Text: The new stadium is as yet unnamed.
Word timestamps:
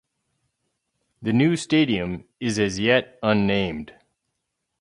The 1.21 1.31
new 1.31 1.55
stadium 1.55 2.23
is 2.39 2.57
as 2.57 2.79
yet 2.79 3.19
unnamed. 3.21 3.93